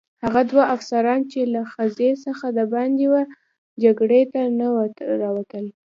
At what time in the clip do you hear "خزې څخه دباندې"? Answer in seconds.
1.71-3.05